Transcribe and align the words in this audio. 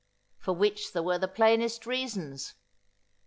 For 0.39 0.51
which 0.55 0.93
there 0.93 1.03
were 1.03 1.19
the 1.19 1.27
plainest 1.27 1.85
reasons. 1.85 2.55